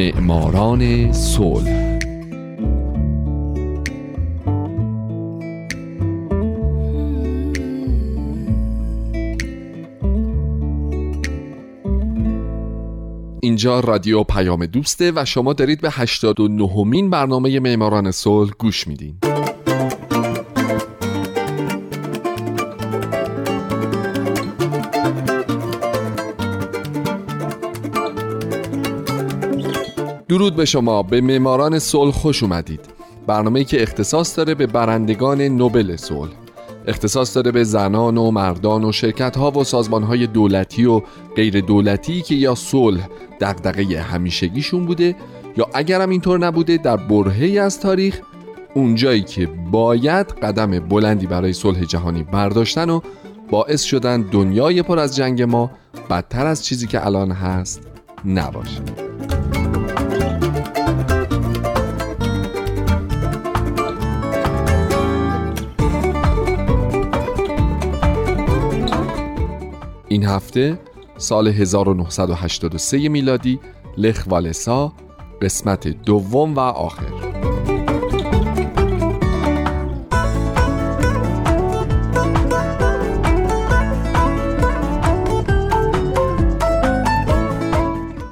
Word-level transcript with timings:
معماران 0.00 1.12
صلح. 1.12 1.98
اینجا 13.42 13.80
رادیو 13.80 14.24
پیام 14.24 14.66
دوسته 14.66 15.12
و 15.16 15.24
شما 15.24 15.52
دارید 15.52 15.80
به 15.80 15.90
89 15.90 16.84
مین 16.84 17.10
برنامه 17.10 17.60
معماران 17.60 18.10
صلح 18.10 18.50
گوش 18.58 18.86
میدین. 18.86 19.18
درود 30.30 30.56
به 30.56 30.64
شما 30.64 31.02
به 31.02 31.20
معماران 31.20 31.78
صلح 31.78 32.10
خوش 32.10 32.42
اومدید. 32.42 32.80
برنامه‌ای 33.26 33.64
که 33.64 33.82
اختصاص 33.82 34.36
داره 34.36 34.54
به 34.54 34.66
برندگان 34.66 35.42
نوبل 35.42 35.96
صلح. 35.96 36.30
اختصاص 36.86 37.36
داره 37.36 37.50
به 37.50 37.64
زنان 37.64 38.18
و 38.18 38.30
مردان 38.30 38.84
و 38.84 38.92
شرکت 38.92 39.36
ها 39.36 39.50
و 39.50 39.64
سازمان 39.64 40.02
های 40.02 40.26
دولتی 40.26 40.84
و 40.84 41.02
غیر 41.36 41.60
دولتی 41.60 42.22
که 42.22 42.34
یا 42.34 42.54
صلح 42.54 43.08
دغدغه 43.40 44.00
همیشگیشون 44.00 44.86
بوده 44.86 45.16
یا 45.56 45.66
اگرم 45.74 46.10
اینطور 46.10 46.38
نبوده 46.38 46.76
در 46.76 46.96
برهه‌ای 46.96 47.58
از 47.58 47.80
تاریخ 47.80 48.20
اونجایی 48.74 49.22
که 49.22 49.48
باید 49.70 50.26
قدم 50.26 50.78
بلندی 50.80 51.26
برای 51.26 51.52
صلح 51.52 51.84
جهانی 51.84 52.22
برداشتن 52.22 52.90
و 52.90 53.00
باعث 53.50 53.82
شدن 53.82 54.22
دنیای 54.22 54.82
پر 54.82 54.98
از 54.98 55.16
جنگ 55.16 55.42
ما 55.42 55.70
بدتر 56.10 56.46
از 56.46 56.64
چیزی 56.64 56.86
که 56.86 57.06
الان 57.06 57.30
هست 57.30 57.88
نباشه. 58.24 59.09
این 70.12 70.24
هفته 70.24 70.78
سال 71.16 71.48
1983 71.48 73.08
میلادی 73.08 73.60
لخ 73.96 74.24
والسا 74.28 74.92
قسمت 75.42 75.88
دوم 75.88 76.54
و 76.54 76.60
آخر. 76.60 77.04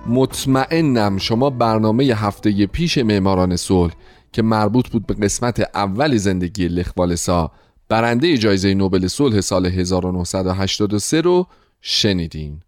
مطمئنم 0.07 1.19
شما 1.19 1.51
برنامه 1.51 2.05
هفته 2.05 2.67
پیش 2.67 2.99
معماران 2.99 3.57
صلح 3.57 3.95
که 4.33 4.43
مربوط 4.43 4.89
بود 4.89 5.07
به 5.07 5.15
قسمت 5.15 5.71
اول 5.75 6.17
زندگی 6.17 6.69
لخ 6.69 6.93
والسا 6.97 7.51
برنده 7.89 8.39
جایزه 8.39 8.75
نوبل 8.75 9.07
صلح 9.07 9.41
سال 9.41 9.67
1983 9.67 11.21
رو 11.21 11.47
شنیدین. 11.81 12.61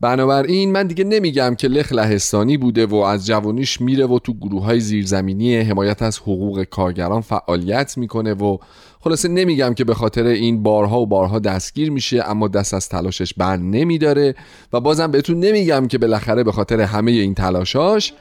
بنابراین 0.00 0.72
من 0.72 0.86
دیگه 0.86 1.04
نمیگم 1.04 1.54
که 1.54 1.68
لخ 1.68 1.92
لهستانی 1.92 2.56
بوده 2.56 2.86
و 2.86 2.94
از 2.94 3.26
جوانیش 3.26 3.80
میره 3.80 4.06
و 4.06 4.18
تو 4.18 4.34
گروه 4.34 4.64
های 4.64 4.80
زیرزمینی 4.80 5.56
حمایت 5.56 6.02
از 6.02 6.18
حقوق 6.18 6.62
کارگران 6.62 7.20
فعالیت 7.20 7.98
می‌کنه 7.98 8.34
و 8.34 8.58
خلاصه 9.00 9.28
نمیگم 9.28 9.74
که 9.74 9.84
به 9.84 9.94
خاطر 9.94 10.24
این 10.26 10.62
بارها 10.62 11.00
و 11.00 11.06
بارها 11.06 11.38
دستگیر 11.38 11.90
میشه 11.90 12.22
اما 12.26 12.48
دست 12.48 12.74
از 12.74 12.88
تلاشش 12.88 13.34
بر 13.34 13.56
نمیداره 13.56 14.34
و 14.72 14.80
بازم 14.80 15.10
بهتون 15.10 15.40
نمیگم 15.40 15.86
که 15.88 15.98
بالاخره 15.98 16.44
به 16.44 16.52
خاطر 16.52 16.80
همه 16.80 17.10
این 17.10 17.34
تلاشاش 17.34 18.12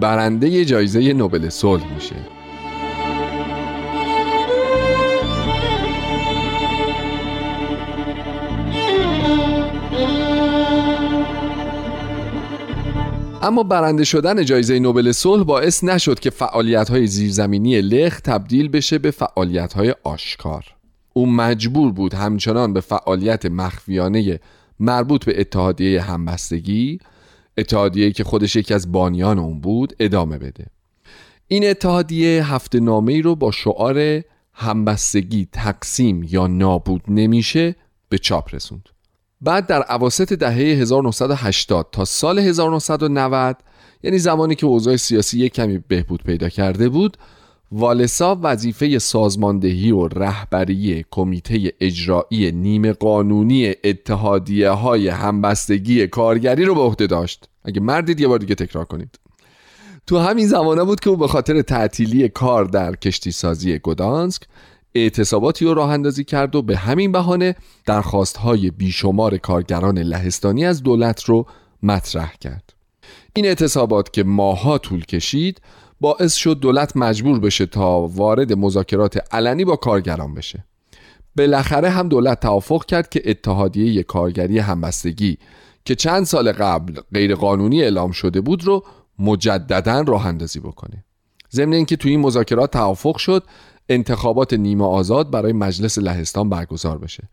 برنده 0.00 0.64
جایزه 0.64 1.12
نوبل 1.12 1.48
صلح 1.48 1.94
میشه. 1.94 2.33
اما 13.44 13.62
برنده 13.62 14.04
شدن 14.04 14.44
جایزه 14.44 14.78
نوبل 14.78 15.12
صلح 15.12 15.42
باعث 15.42 15.84
نشد 15.84 16.20
که 16.20 16.30
فعالیت 16.30 16.88
های 16.90 17.06
زیرزمینی 17.06 17.80
لخ 17.80 18.20
تبدیل 18.20 18.68
بشه 18.68 18.98
به 18.98 19.10
فعالیت 19.10 19.72
های 19.72 19.94
آشکار. 20.04 20.64
او 21.12 21.26
مجبور 21.26 21.92
بود 21.92 22.14
همچنان 22.14 22.72
به 22.72 22.80
فعالیت 22.80 23.46
مخفیانه 23.46 24.40
مربوط 24.80 25.24
به 25.24 25.40
اتحادیه 25.40 26.02
همبستگی 26.02 26.98
اتحادیه 27.58 28.10
که 28.10 28.24
خودش 28.24 28.56
یکی 28.56 28.74
از 28.74 28.92
بانیان 28.92 29.38
اون 29.38 29.60
بود 29.60 29.96
ادامه 30.00 30.38
بده. 30.38 30.66
این 31.48 31.70
اتحادیه 31.70 32.54
هفته 32.54 32.80
نامه 32.80 33.12
ای 33.12 33.22
رو 33.22 33.34
با 33.34 33.50
شعار 33.50 34.22
همبستگی 34.52 35.48
تقسیم 35.52 36.22
یا 36.30 36.46
نابود 36.46 37.02
نمیشه 37.08 37.76
به 38.08 38.18
چاپ 38.18 38.54
رسوند. 38.54 38.93
بعد 39.40 39.66
در 39.66 39.82
عواست 39.82 40.32
دهه 40.32 40.52
1980 40.52 41.88
تا 41.92 42.04
سال 42.04 42.38
1990 42.38 43.56
یعنی 44.02 44.18
زمانی 44.18 44.54
که 44.54 44.66
اوضاع 44.66 44.96
سیاسی 44.96 45.38
یک 45.38 45.54
کمی 45.54 45.78
بهبود 45.88 46.22
پیدا 46.22 46.48
کرده 46.48 46.88
بود 46.88 47.16
والسا 47.72 48.38
وظیفه 48.42 48.98
سازماندهی 48.98 49.90
و 49.90 50.08
رهبری 50.08 51.04
کمیته 51.10 51.72
اجرایی 51.80 52.52
نیمه 52.52 52.92
قانونی 52.92 53.74
اتحادیه 53.84 54.70
های 54.70 55.08
همبستگی 55.08 56.06
کارگری 56.06 56.64
رو 56.64 56.74
به 56.74 56.80
عهده 56.80 57.06
داشت. 57.06 57.48
اگه 57.64 57.80
مردید 57.80 58.20
یه 58.20 58.28
بار 58.28 58.38
دیگه 58.38 58.54
تکرار 58.54 58.84
کنید. 58.84 59.18
تو 60.06 60.18
همین 60.18 60.46
زمانه 60.46 60.84
بود 60.84 61.00
که 61.00 61.10
او 61.10 61.16
به 61.16 61.28
خاطر 61.28 61.62
تعطیلی 61.62 62.28
کار 62.28 62.64
در 62.64 62.96
کشتی 62.96 63.32
سازی 63.32 63.78
گدانسک 63.78 64.42
اعتصاباتی 64.94 65.64
رو 65.64 65.74
راه 65.74 65.90
اندازی 65.90 66.24
کرد 66.24 66.56
و 66.56 66.62
به 66.62 66.76
همین 66.76 67.12
بهانه 67.12 67.56
درخواست 67.86 68.36
های 68.36 68.70
بیشمار 68.70 69.36
کارگران 69.36 69.98
لهستانی 69.98 70.64
از 70.64 70.82
دولت 70.82 71.24
رو 71.24 71.46
مطرح 71.82 72.34
کرد. 72.40 72.74
این 73.36 73.46
اعتصابات 73.46 74.12
که 74.12 74.24
ماها 74.24 74.78
طول 74.78 75.04
کشید 75.04 75.60
باعث 76.00 76.34
شد 76.34 76.58
دولت 76.58 76.96
مجبور 76.96 77.40
بشه 77.40 77.66
تا 77.66 78.00
وارد 78.00 78.52
مذاکرات 78.52 79.34
علنی 79.34 79.64
با 79.64 79.76
کارگران 79.76 80.34
بشه. 80.34 80.64
بالاخره 81.36 81.90
هم 81.90 82.08
دولت 82.08 82.40
توافق 82.40 82.84
کرد 82.84 83.08
که 83.08 83.22
اتحادیه 83.24 84.02
کارگری 84.02 84.58
همبستگی 84.58 85.38
که 85.84 85.94
چند 85.94 86.24
سال 86.24 86.52
قبل 86.52 87.00
غیرقانونی 87.14 87.82
اعلام 87.82 88.10
شده 88.10 88.40
بود 88.40 88.64
رو 88.64 88.84
مجددا 89.18 90.00
راه 90.00 90.26
اندازی 90.26 90.60
بکنه. 90.60 91.04
ضمن 91.52 91.72
اینکه 91.72 91.96
توی 91.96 92.10
این 92.10 92.20
مذاکرات 92.20 92.70
توافق 92.70 93.16
شد 93.16 93.42
انتخابات 93.88 94.52
نیمه 94.54 94.84
آزاد 94.84 95.30
برای 95.30 95.52
مجلس 95.52 95.98
لهستان 95.98 96.48
برگزار 96.48 96.98
بشه. 96.98 97.28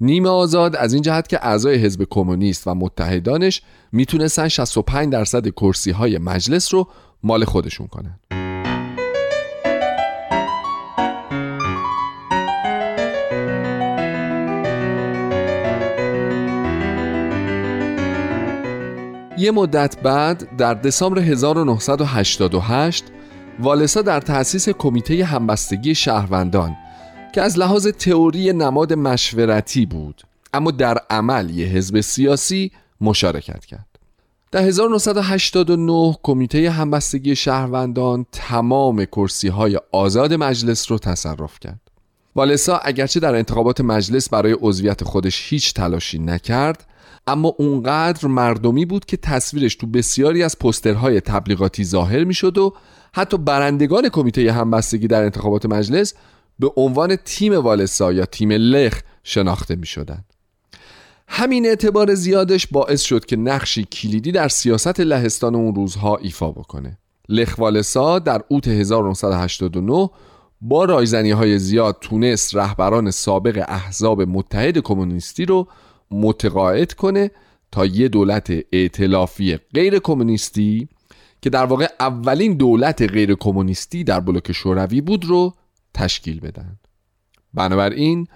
نیمه 0.00 0.28
آزاد 0.28 0.76
از 0.76 0.92
این 0.92 1.02
جهت 1.02 1.28
که 1.28 1.46
اعضای 1.46 1.76
حزب 1.76 2.06
کمونیست 2.10 2.66
و 2.66 2.74
متحدانش 2.74 3.62
می‌تونستن 3.92 4.48
65 4.48 5.12
درصد 5.12 5.48
کرسی 5.48 5.90
های 5.90 6.18
مجلس 6.18 6.74
رو 6.74 6.88
مال 7.22 7.44
خودشون 7.44 7.86
کنن. 7.86 8.18
یه 19.38 19.50
مدت 19.50 20.02
بعد 20.02 20.56
در 20.56 20.74
دسامبر 20.74 21.18
1988 21.18 23.04
والسا 23.60 24.02
در 24.02 24.20
تأسیس 24.20 24.68
کمیته 24.68 25.24
همبستگی 25.24 25.94
شهروندان 25.94 26.76
که 27.34 27.42
از 27.42 27.58
لحاظ 27.58 27.86
تئوری 27.86 28.52
نماد 28.52 28.92
مشورتی 28.92 29.86
بود 29.86 30.22
اما 30.52 30.70
در 30.70 30.98
عمل 31.10 31.50
یه 31.50 31.66
حزب 31.66 32.00
سیاسی 32.00 32.72
مشارکت 33.00 33.64
کرد. 33.64 33.86
در 34.50 34.62
1989 34.62 36.16
کمیته 36.22 36.70
همبستگی 36.70 37.36
شهروندان 37.36 38.26
تمام 38.32 39.04
کرسی 39.04 39.48
های 39.48 39.80
آزاد 39.92 40.34
مجلس 40.34 40.90
رو 40.90 40.98
تصرف 40.98 41.60
کرد. 41.60 41.80
والسا 42.36 42.76
اگرچه 42.76 43.20
در 43.20 43.34
انتخابات 43.34 43.80
مجلس 43.80 44.28
برای 44.28 44.56
عضویت 44.60 45.04
خودش 45.04 45.52
هیچ 45.52 45.74
تلاشی 45.74 46.18
نکرد 46.18 46.86
اما 47.26 47.54
اونقدر 47.58 48.28
مردمی 48.28 48.84
بود 48.84 49.04
که 49.04 49.16
تصویرش 49.16 49.74
تو 49.74 49.86
بسیاری 49.86 50.42
از 50.42 50.58
پسترهای 50.58 51.20
تبلیغاتی 51.20 51.84
ظاهر 51.84 52.24
می‌شد 52.24 52.58
و 52.58 52.74
حتی 53.14 53.38
برندگان 53.38 54.08
کمیته 54.08 54.52
همبستگی 54.52 55.06
در 55.06 55.22
انتخابات 55.22 55.66
مجلس 55.66 56.14
به 56.58 56.70
عنوان 56.76 57.16
تیم 57.16 57.52
والسا 57.52 58.12
یا 58.12 58.24
تیم 58.24 58.52
لخ 58.52 59.00
شناخته 59.22 59.76
می 59.76 59.86
شدن. 59.86 60.24
همین 61.28 61.66
اعتبار 61.66 62.14
زیادش 62.14 62.66
باعث 62.66 63.02
شد 63.02 63.24
که 63.24 63.36
نقشی 63.36 63.84
کلیدی 63.84 64.32
در 64.32 64.48
سیاست 64.48 65.00
لهستان 65.00 65.54
اون 65.54 65.74
روزها 65.74 66.16
ایفا 66.16 66.50
بکنه 66.50 66.98
لخ 67.28 67.54
والسا 67.58 68.18
در 68.18 68.42
اوت 68.48 68.68
1989 68.68 70.10
با 70.60 70.84
رایزنی 70.84 71.30
های 71.30 71.58
زیاد 71.58 71.96
تونست 72.00 72.56
رهبران 72.56 73.10
سابق 73.10 73.64
احزاب 73.68 74.22
متحد 74.22 74.78
کمونیستی 74.78 75.44
رو 75.44 75.68
متقاعد 76.14 76.92
کنه 76.92 77.30
تا 77.72 77.86
یه 77.86 78.08
دولت 78.08 78.52
ائتلافی 78.72 79.56
غیر 79.74 79.98
کمونیستی 79.98 80.88
که 81.42 81.50
در 81.50 81.64
واقع 81.64 81.88
اولین 82.00 82.54
دولت 82.54 83.02
غیر 83.02 83.34
کمونیستی 83.34 84.04
در 84.04 84.20
بلوک 84.20 84.52
شوروی 84.52 85.00
بود 85.00 85.24
رو 85.24 85.54
تشکیل 85.94 86.40
بدن. 86.40 86.78
بنابراین 87.54 88.26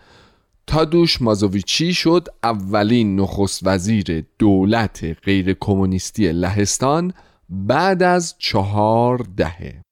تادوش 0.66 1.22
مازوویچی 1.22 1.94
شد 1.94 2.28
اولین 2.42 3.20
نخست 3.20 3.66
وزیر 3.66 4.24
دولت 4.38 5.04
غیر 5.24 5.52
کمونیستی 5.52 6.32
لهستان 6.32 7.12
بعد 7.48 8.02
از 8.02 8.34
چهار 8.38 9.26
دهه. 9.36 9.82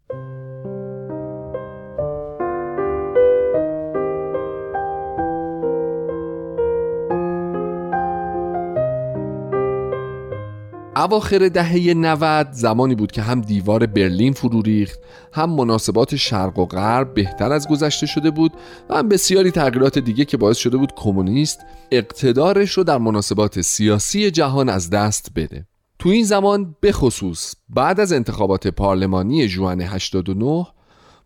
اواخر 10.97 11.49
دهه 11.49 11.95
90 11.95 12.49
زمانی 12.53 12.95
بود 12.95 13.13
که 13.13 13.23
هم 13.23 13.41
دیوار 13.41 13.87
برلین 13.87 14.33
فرو 14.33 14.63
ریخت 14.63 14.99
هم 15.33 15.51
مناسبات 15.51 16.17
شرق 16.17 16.59
و 16.59 16.67
غرب 16.67 17.15
بهتر 17.15 17.53
از 17.53 17.69
گذشته 17.69 18.07
شده 18.07 18.31
بود 18.31 18.53
و 18.89 18.97
هم 18.97 19.09
بسیاری 19.09 19.51
تغییرات 19.51 19.99
دیگه 19.99 20.25
که 20.25 20.37
باعث 20.37 20.57
شده 20.57 20.77
بود 20.77 20.93
کمونیست 20.97 21.61
اقتدارش 21.91 22.71
رو 22.71 22.85
در 22.85 22.99
مناسبات 22.99 23.61
سیاسی 23.61 24.31
جهان 24.31 24.69
از 24.69 24.91
دست 24.91 25.29
بده. 25.37 25.67
تو 25.99 26.09
این 26.09 26.25
زمان 26.25 26.77
بخصوص 26.83 27.55
بعد 27.69 28.01
از 28.01 28.13
انتخابات 28.13 28.67
پارلمانی 28.67 29.49
جوان 29.49 29.81
89 29.81 30.67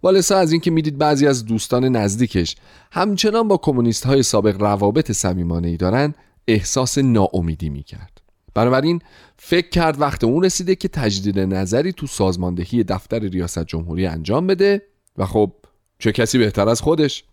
والسا 0.03 0.39
از 0.39 0.53
اینکه 0.53 0.71
می‌دید 0.71 0.99
بعضی 0.99 1.27
از 1.27 1.45
دوستان 1.45 1.85
نزدیکش 1.85 2.57
همچنان 2.93 3.49
با 3.49 3.57
کمونیست 3.57 4.07
های 4.07 4.23
سابق 4.23 4.63
روابط 4.63 5.13
صمیمانه 5.13 5.69
ای 5.69 5.77
دارن 5.77 6.15
احساس 6.49 6.99
ناامیدی 6.99 7.69
می‌کرد. 7.69 8.20
بنابراین 8.55 9.01
فکر 9.37 9.69
کرد 9.69 10.01
وقت 10.01 10.25
اون 10.25 10.45
رسیده 10.45 10.75
که 10.75 10.89
تجدید 10.89 11.39
نظری 11.39 11.93
تو 11.93 12.07
سازماندهی 12.07 12.85
دفتر 12.85 13.19
ریاست 13.19 13.65
جمهوری 13.65 14.07
انجام 14.07 14.47
بده 14.47 14.83
و 15.19 15.27
خب 15.27 15.53
چه 15.99 16.13
کسی 16.13 16.39
بهتر 16.39 16.69
از 16.69 16.81
خودش. 16.81 17.25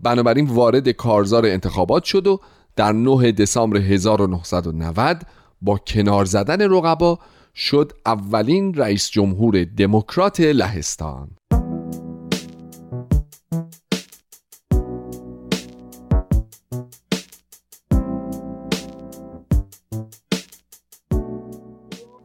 بنابراین 0.00 0.46
وارد 0.46 0.88
کارزار 0.88 1.46
انتخابات 1.46 2.04
شد 2.04 2.26
و 2.26 2.40
در 2.76 2.92
9 2.92 3.32
دسامبر 3.32 3.76
1990 3.76 5.22
با 5.62 5.78
کنار 5.78 6.24
زدن 6.24 6.70
رقبا 6.70 7.18
شد 7.54 7.92
اولین 8.06 8.74
رئیس 8.74 9.10
جمهور 9.10 9.64
دموکرات 9.64 10.40
لهستان. 10.40 11.28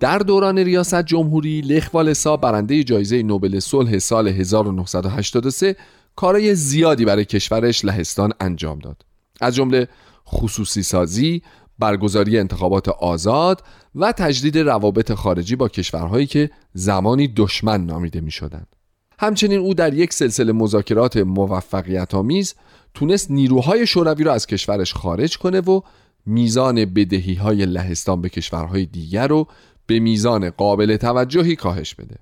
در 0.05 0.17
دوران 0.17 0.59
ریاست 0.59 1.01
جمهوری 1.01 1.61
لخ 1.61 1.89
والسا 1.93 2.37
برنده 2.37 2.83
جایزه 2.83 3.23
نوبل 3.23 3.59
صلح 3.59 3.99
سال 3.99 4.27
1983 4.27 5.75
کارای 6.15 6.55
زیادی 6.55 7.05
برای 7.05 7.25
کشورش 7.25 7.85
لهستان 7.85 8.33
انجام 8.39 8.79
داد 8.79 9.05
از 9.41 9.55
جمله 9.55 9.87
خصوصی 10.27 10.83
سازی 10.83 11.41
برگزاری 11.79 12.39
انتخابات 12.39 12.89
آزاد 12.89 13.63
و 13.95 14.11
تجدید 14.11 14.57
روابط 14.57 15.13
خارجی 15.13 15.55
با 15.55 15.67
کشورهایی 15.67 16.25
که 16.25 16.49
زمانی 16.73 17.27
دشمن 17.27 17.85
نامیده 17.85 18.21
می 18.21 18.31
شدند. 18.31 18.75
همچنین 19.19 19.59
او 19.59 19.73
در 19.73 19.93
یک 19.93 20.13
سلسله 20.13 20.51
مذاکرات 20.51 21.17
موفقیت 21.17 22.15
آمیز 22.15 22.53
تونست 22.93 23.31
نیروهای 23.31 23.87
شوروی 23.87 24.23
را 24.23 24.33
از 24.33 24.47
کشورش 24.47 24.93
خارج 24.93 25.37
کنه 25.37 25.59
و 25.61 25.81
میزان 26.25 26.85
بدهی 26.85 27.33
های 27.33 27.65
لهستان 27.65 28.21
به 28.21 28.29
کشورهای 28.29 28.85
دیگر 28.85 29.27
رو 29.27 29.47
به 29.87 29.99
میزان 29.99 30.49
قابل 30.49 30.97
توجهی 30.97 31.55
کاهش 31.55 31.95
بده. 31.95 32.15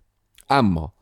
اما 0.49 0.93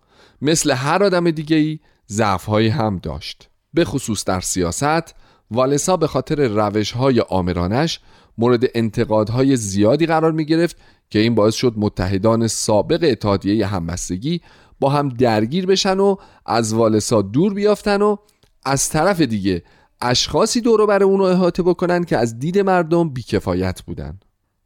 مثل 0.41 0.71
هر 0.71 1.03
آدم 1.03 1.31
دیگه 1.31 1.55
ای 1.55 1.79
ضعفهایی 2.09 2.67
هم 2.67 2.97
داشت. 2.97 3.49
به 3.73 3.85
خصوص 3.85 4.25
در 4.25 4.39
سیاست 4.39 5.15
والسا 5.51 5.97
به 5.97 6.07
خاطر 6.07 6.47
روش 6.47 6.91
های 6.91 7.19
آمرانش 7.19 7.99
مورد 8.37 8.63
انتقادهای 8.75 9.55
زیادی 9.55 10.05
قرار 10.05 10.31
می 10.31 10.45
گرفت 10.45 10.77
که 11.09 11.19
این 11.19 11.35
باعث 11.35 11.55
شد 11.55 11.73
متحدان 11.77 12.47
سابق 12.47 12.99
اتحادیه 13.03 13.67
همبستگی 13.67 14.41
با 14.79 14.89
هم 14.89 15.09
درگیر 15.09 15.65
بشن 15.65 15.99
و 15.99 16.15
از 16.45 16.73
والسا 16.73 17.21
دور 17.21 17.53
بیافتن 17.53 18.01
و 18.01 18.15
از 18.65 18.89
طرف 18.89 19.21
دیگه 19.21 19.63
اشخاصی 20.01 20.61
دورو 20.61 20.87
بر 20.87 21.03
اونو 21.03 21.23
احاطه 21.23 21.63
بکنن 21.63 22.03
که 22.03 22.17
از 22.17 22.39
دید 22.39 22.59
مردم 22.59 23.09
بیکفایت 23.09 23.81
بودن. 23.81 24.19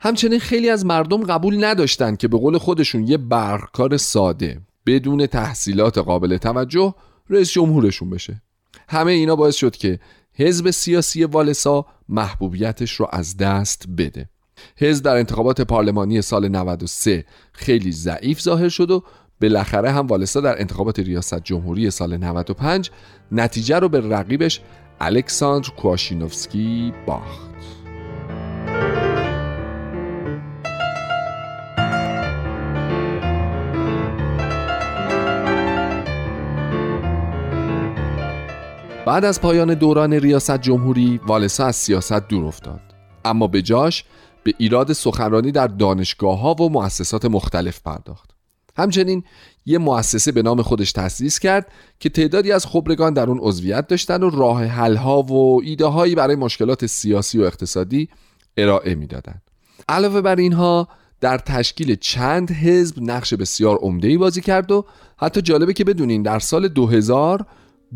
همچنین 0.05 0.39
خیلی 0.39 0.69
از 0.69 0.85
مردم 0.85 1.23
قبول 1.23 1.65
نداشتند 1.65 2.17
که 2.17 2.27
به 2.27 2.37
قول 2.37 2.57
خودشون 2.57 3.07
یه 3.07 3.17
برکار 3.17 3.97
ساده 3.97 4.61
بدون 4.85 5.25
تحصیلات 5.25 5.97
قابل 5.97 6.37
توجه 6.37 6.95
رئیس 7.29 7.51
جمهورشون 7.51 8.09
بشه. 8.09 8.41
همه 8.89 9.11
اینا 9.11 9.35
باعث 9.35 9.55
شد 9.55 9.75
که 9.75 9.99
حزب 10.33 10.71
سیاسی 10.71 11.23
والسا 11.23 11.85
محبوبیتش 12.09 12.91
رو 12.91 13.07
از 13.11 13.37
دست 13.37 13.85
بده. 13.97 14.29
حزب 14.77 15.05
در 15.05 15.15
انتخابات 15.15 15.61
پارلمانی 15.61 16.21
سال 16.21 16.47
93 16.47 17.25
خیلی 17.51 17.91
ضعیف 17.91 18.41
ظاهر 18.41 18.69
شد 18.69 18.91
و 18.91 19.03
بالاخره 19.41 19.91
هم 19.91 20.07
والسا 20.07 20.41
در 20.41 20.59
انتخابات 20.59 20.99
ریاست 20.99 21.43
جمهوری 21.43 21.91
سال 21.91 22.17
95 22.17 22.91
نتیجه 23.31 23.79
رو 23.79 23.89
به 23.89 23.99
رقیبش 23.99 24.61
الکساندر 24.99 25.69
کواشینوفسکی 25.69 26.93
باخت. 27.07 27.84
بعد 39.05 39.25
از 39.25 39.41
پایان 39.41 39.73
دوران 39.73 40.13
ریاست 40.13 40.57
جمهوری 40.57 41.19
والسا 41.27 41.65
از 41.65 41.75
سیاست 41.75 42.27
دور 42.27 42.45
افتاد 42.45 42.81
اما 43.25 43.47
به 43.47 43.61
جاش 43.61 44.03
به 44.43 44.53
ایراد 44.57 44.93
سخنرانی 44.93 45.51
در 45.51 45.67
دانشگاه 45.67 46.39
ها 46.39 46.53
و 46.53 46.69
مؤسسات 46.69 47.25
مختلف 47.25 47.81
پرداخت 47.81 48.29
همچنین 48.77 49.23
یه 49.65 49.77
مؤسسه 49.77 50.31
به 50.31 50.41
نام 50.41 50.61
خودش 50.61 50.91
تأسیس 50.91 51.39
کرد 51.39 51.67
که 51.99 52.09
تعدادی 52.09 52.51
از 52.51 52.65
خبرگان 52.65 53.13
در 53.13 53.29
اون 53.29 53.39
عضویت 53.41 53.87
داشتن 53.87 54.23
و 54.23 54.29
راه 54.29 54.63
حل 54.63 54.95
ها 54.95 55.21
و 55.21 55.61
ایده 55.63 55.85
هایی 55.85 56.15
برای 56.15 56.35
مشکلات 56.35 56.85
سیاسی 56.85 57.39
و 57.39 57.43
اقتصادی 57.43 58.09
ارائه 58.57 58.95
می‌دادند. 58.95 59.41
علاوه 59.89 60.21
بر 60.21 60.35
اینها 60.35 60.87
در 61.21 61.37
تشکیل 61.37 61.95
چند 61.95 62.51
حزب 62.51 62.95
نقش 63.01 63.33
بسیار 63.33 63.77
عمده 63.77 64.17
بازی 64.17 64.41
کرد 64.41 64.71
و 64.71 64.85
حتی 65.17 65.41
جالبه 65.41 65.73
که 65.73 65.83
بدونین 65.83 66.23
در 66.23 66.39
سال 66.39 66.67
2000 66.67 67.45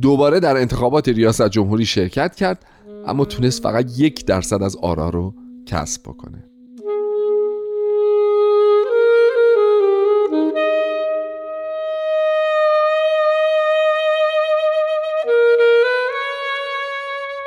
دوباره 0.02 0.40
در 0.40 0.58
انتخابات 0.58 1.10
ریاست 1.10 1.50
جمهوری 1.50 1.86
شرکت 1.86 2.36
کرد 2.36 2.66
اما 3.08 3.26
تونست 3.26 3.64
فقط 3.64 3.86
یک 3.98 4.26
درصد 4.26 4.64
از 4.64 4.76
آرا 4.76 5.10
رو 5.10 5.34
کسب 5.66 6.02
بکنه. 6.04 6.44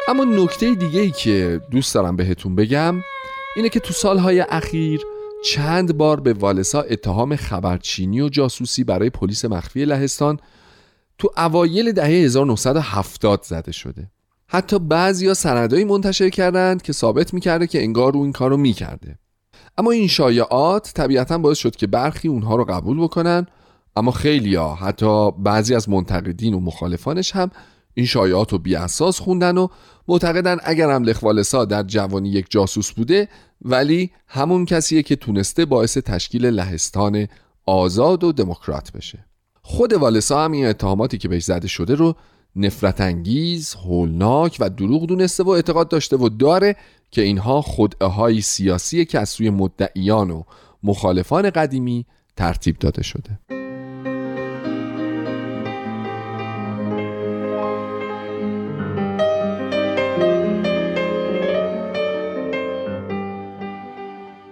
اما 0.08 0.24
نکته 0.24 0.74
دیگه 0.74 1.00
ای 1.00 1.10
که 1.10 1.60
دوست 1.70 1.94
دارم 1.94 2.16
بهتون 2.16 2.54
بگم 2.54 2.94
اینه 3.56 3.68
که 3.68 3.80
تو 3.80 3.92
سالهای 3.92 4.40
اخیر 4.40 5.00
چند 5.44 5.96
بار 5.96 6.20
به 6.20 6.32
والسا 6.32 6.80
اتهام 6.80 7.36
خبرچینی 7.36 8.20
و 8.20 8.28
جاسوسی 8.28 8.84
برای 8.84 9.10
پلیس 9.10 9.44
مخفی 9.44 9.84
لهستان 9.84 10.38
تو 11.22 11.30
اوایل 11.36 11.92
دهه 11.92 12.06
1970 12.06 13.42
زده 13.42 13.72
شده. 13.72 14.10
حتی 14.46 14.78
بعضیا 14.78 15.34
سندایی 15.34 15.84
منتشر 15.84 16.28
کردند 16.28 16.82
که 16.82 16.92
ثابت 16.92 17.34
می‌کرده 17.34 17.66
که 17.66 17.82
انگار 17.82 18.16
او 18.16 18.22
این 18.22 18.32
کارو 18.32 18.56
می‌کرده. 18.56 19.18
اما 19.78 19.90
این 19.90 20.08
شایعات 20.08 20.92
طبیعتا 20.94 21.38
باعث 21.38 21.58
شد 21.58 21.76
که 21.76 21.86
برخی 21.86 22.28
اونها 22.28 22.56
رو 22.56 22.64
قبول 22.64 23.00
بکنن 23.00 23.46
اما 23.96 24.10
خیلیا 24.10 24.68
حتی 24.74 25.30
بعضی 25.30 25.74
از 25.74 25.88
منتقدین 25.88 26.54
و 26.54 26.60
مخالفانش 26.60 27.32
هم 27.32 27.50
این 27.94 28.06
شایعات 28.06 28.52
رو 28.52 28.58
بی 28.58 28.74
اساس 28.74 29.20
خوندن 29.20 29.58
و 29.58 29.68
معتقدن 30.08 30.56
اگر 30.64 30.90
هم 30.90 31.02
لخوالسا 31.02 31.64
در 31.64 31.82
جوانی 31.82 32.28
یک 32.28 32.46
جاسوس 32.50 32.92
بوده 32.92 33.28
ولی 33.60 34.10
همون 34.26 34.64
کسیه 34.64 35.02
که 35.02 35.16
تونسته 35.16 35.64
باعث 35.64 35.98
تشکیل 35.98 36.46
لهستان 36.46 37.28
آزاد 37.66 38.24
و 38.24 38.32
دموکرات 38.32 38.92
بشه. 38.92 39.31
خود 39.64 39.92
والسا 39.92 40.44
هم 40.44 40.52
این 40.52 40.66
اتهاماتی 40.66 41.18
که 41.18 41.28
بهش 41.28 41.44
زده 41.44 41.68
شده 41.68 41.94
رو 41.94 42.14
نفرت 42.56 43.00
انگیز، 43.00 43.74
هولناک 43.74 44.56
و 44.60 44.70
دروغ 44.70 45.06
دونسته 45.06 45.42
و 45.42 45.48
اعتقاد 45.48 45.88
داشته 45.88 46.16
و 46.16 46.28
داره 46.28 46.76
که 47.10 47.22
اینها 47.22 47.62
خدعه 47.62 48.40
سیاسی 48.40 49.04
که 49.04 49.18
از 49.18 49.28
سوی 49.28 49.50
مدعیان 49.50 50.30
و 50.30 50.42
مخالفان 50.82 51.50
قدیمی 51.50 52.06
ترتیب 52.36 52.78
داده 52.78 53.02
شده. 53.02 53.38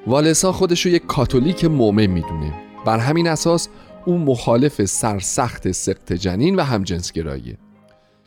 والسا 0.07 0.53
خودش 0.53 0.87
رو 0.87 0.93
یک 0.93 1.07
کاتولیک 1.07 1.65
مومن 1.65 2.07
می‌دونه. 2.07 2.55
بر 2.87 2.99
همین 2.99 3.29
اساس 3.29 3.69
او 4.05 4.19
مخالف 4.19 4.85
سرسخت 4.85 5.73
سقط 5.73 6.13
جنین 6.13 6.57
و 6.57 6.63
همجنسگراییه 6.63 7.59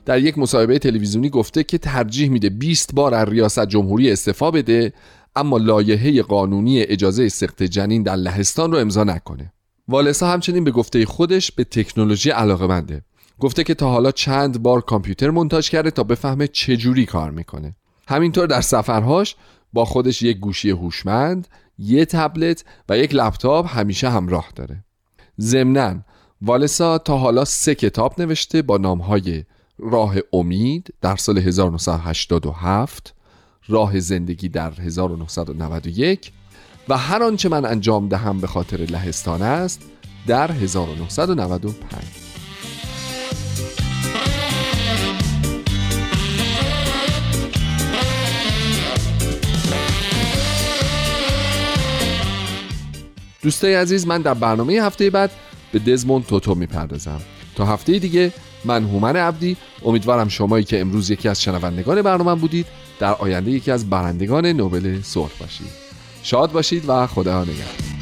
در 0.06 0.20
یک 0.20 0.38
مصاحبه 0.38 0.80
تلویزیونی 0.80 1.30
گفته 1.30 1.64
که 1.64 1.78
ترجیح 1.78 2.30
میده 2.30 2.50
20 2.50 2.96
بار 2.96 3.14
از 3.14 3.28
ریاست 3.28 3.66
جمهوری 3.66 4.12
استعفا 4.12 4.52
بده 4.52 4.94
اما 5.36 5.58
لایحه 5.58 6.22
قانونی 6.22 6.82
اجازه 6.82 7.30
سقط 7.30 7.64
جنین 7.64 8.04
در 8.04 8.16
لهستان 8.16 8.72
رو 8.72 8.78
امضا 8.78 9.04
نکنه. 9.04 9.54
والسا 9.88 10.28
همچنین 10.28 10.64
به 10.64 10.72
گفته 10.72 11.06
خودش 11.06 11.52
به 11.52 11.64
تکنولوژی 11.64 12.30
علاقه 12.30 12.68
بنده 12.68 13.02
گفته 13.40 13.64
که 13.64 13.74
تا 13.74 13.90
حالا 13.90 14.12
چند 14.12 14.64
بار 14.64 14.82
کامپیوتر 14.82 15.30
منتاج 15.30 15.70
کرده 15.70 15.92
تا 15.92 16.04
بفهمه 16.04 16.48
چجوری 16.48 17.06
کار 17.06 17.32
می‌کنه. 17.32 17.76
همینطور 18.08 18.48
در 18.48 18.62
سفرهاش 18.62 19.36
با 19.74 19.86
خودش 19.86 20.22
یک 20.22 20.38
گوشی 20.38 20.70
هوشمند 20.70 21.48
یه 21.78 22.06
تبلت 22.06 22.64
و 22.90 22.98
یک 22.98 23.16
لپتاپ 23.16 23.78
همیشه 23.78 24.10
همراه 24.10 24.50
داره. 24.56 24.84
ضمناً 25.42 26.04
والسا 26.46 26.98
تا 26.98 27.18
حالا 27.18 27.46
سه 27.46 27.76
کتاب 27.76 28.22
نوشته 28.22 28.62
با 28.62 28.78
نامهای 28.78 29.44
راه 29.80 30.16
امید 30.34 30.94
در 31.02 31.16
سال 31.16 31.38
1987 31.38 33.14
راه 33.68 34.00
زندگی 34.00 34.50
در 34.50 34.72
1991 34.72 36.32
و 36.90 36.98
هر 36.98 37.24
آنچه 37.24 37.50
من 37.50 37.66
انجام 37.66 38.08
دهم 38.08 38.42
به 38.42 38.48
خاطر 38.48 38.78
لهستان 38.78 39.42
است 39.42 39.82
در 40.28 40.52
1995 40.52 42.23
دوستای 53.44 53.76
عزیز 53.76 54.08
من 54.08 54.22
در 54.22 54.34
برنامه 54.34 54.74
هفته 54.74 55.10
بعد 55.10 55.32
به 55.72 55.80
دزموند 55.80 56.26
توتو 56.26 56.56
می‌پردازم. 56.56 57.22
تا 57.56 57.66
هفته 57.66 58.00
دیگه 58.00 58.34
من 58.66 58.84
هومن 58.84 59.16
عبدی. 59.16 59.58
امیدوارم 59.86 60.28
شمایی 60.28 60.64
که 60.64 60.82
امروز 60.82 61.10
یکی 61.10 61.30
از 61.30 61.42
شنوندگان 61.42 62.02
برنامه 62.02 62.36
بودید 62.36 62.66
در 63.00 63.14
آینده 63.14 63.52
یکی 63.52 63.72
از 63.72 63.90
برندگان 63.90 64.46
نوبل 64.46 65.02
صلح 65.02 65.32
باشید. 65.40 65.68
شاد 66.24 66.52
باشید 66.52 66.84
و 66.88 67.08
خدا 67.08 67.44
نگهدار. 67.44 67.93